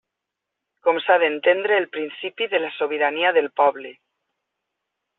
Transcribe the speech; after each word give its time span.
Com 0.87 0.97
s'ha 1.07 1.17
d'entendre 1.25 1.77
el 1.83 1.87
principi 1.97 2.49
de 2.57 2.65
la 2.65 2.73
sobirania 2.81 3.37
del 3.39 3.55
poble. 3.63 3.97